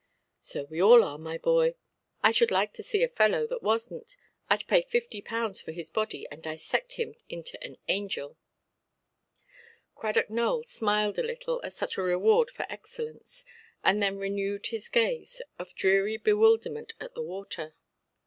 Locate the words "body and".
5.91-6.41